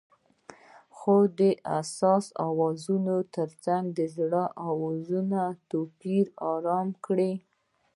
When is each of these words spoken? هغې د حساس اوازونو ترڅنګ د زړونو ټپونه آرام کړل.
هغې 0.99 1.19
د 1.39 1.41
حساس 1.73 2.25
اوازونو 2.47 3.15
ترڅنګ 3.35 3.83
د 3.97 3.99
زړونو 4.15 5.43
ټپونه 5.69 6.21
آرام 6.51 6.87
کړل. 7.05 7.33